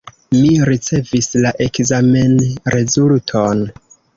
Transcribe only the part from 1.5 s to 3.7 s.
ekzamenrezulton.